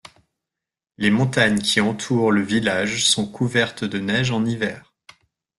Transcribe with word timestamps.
Les 0.97 1.11
montagnes 1.11 1.59
qui 1.61 1.79
entourent 1.79 2.31
le 2.31 2.41
village 2.41 3.05
sont 3.07 3.27
couvertes 3.31 3.83
de 3.83 3.99
neige 3.99 4.31
en 4.31 4.43
hiver. 4.47 4.95